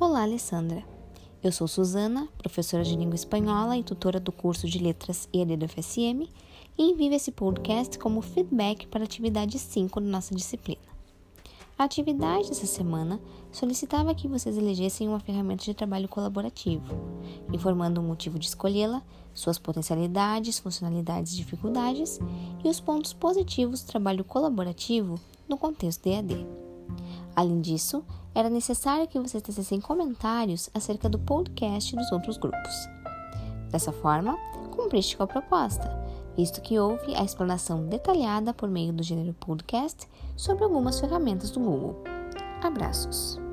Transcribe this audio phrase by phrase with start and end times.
[0.00, 0.84] Olá, Alessandra.
[1.42, 5.66] Eu sou Suzana, professora de língua espanhola e tutora do curso de letras EAD do
[5.66, 6.30] FSM,
[6.78, 10.80] e envio esse podcast como feedback para a atividade 5 da nossa disciplina.
[11.76, 13.20] A atividade dessa semana
[13.50, 16.86] solicitava que vocês elegessem uma ferramenta de trabalho colaborativo,
[17.52, 19.02] informando o motivo de escolhê-la,
[19.34, 22.20] suas potencialidades, funcionalidades e dificuldades
[22.64, 26.46] e os pontos positivos do trabalho colaborativo no contexto EAD.
[27.38, 32.88] Além disso, era necessário que vocês tecessem comentários acerca do podcast dos outros grupos.
[33.70, 34.36] Dessa forma,
[34.74, 35.88] cumpriste com a proposta,
[36.36, 41.60] visto que houve a explanação detalhada por meio do gênero podcast sobre algumas ferramentas do
[41.60, 42.02] Google.
[42.60, 43.47] Abraços!